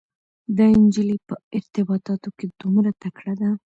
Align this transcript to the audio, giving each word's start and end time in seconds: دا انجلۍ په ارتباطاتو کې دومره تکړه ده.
دا 0.57 0.65
انجلۍ 0.77 1.17
په 1.27 1.33
ارتباطاتو 1.57 2.29
کې 2.37 2.45
دومره 2.61 2.91
تکړه 3.03 3.33
ده. 3.41 3.49